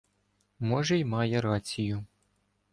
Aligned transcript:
Може, 0.59 0.97
й 0.99 1.05
має 1.05 1.41
рацію. 1.41 2.05